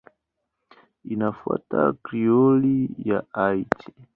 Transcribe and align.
Inafuata 1.05 1.93
Krioli 2.03 2.89
ya 3.05 3.23
Haiti. 3.31 3.93